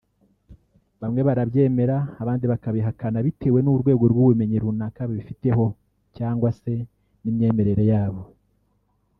Bamwe 1.01 1.21
barabyemera 1.27 1.95
abandi 2.21 2.45
bakabihakana 2.51 3.17
bitewe 3.25 3.59
n’urwego 3.61 4.03
rw’ubumenyi 4.11 4.57
runaka 4.63 5.01
babifiteho 5.07 5.65
cyangwa 6.17 6.49
se 6.59 6.73
n’imyemerere 7.21 7.83
yabo 7.93 8.21